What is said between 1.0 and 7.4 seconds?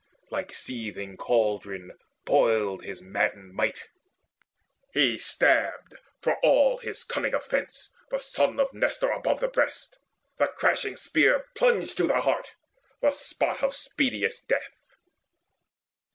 cauldron boiled his maddened might. He stabbed, for all his cunning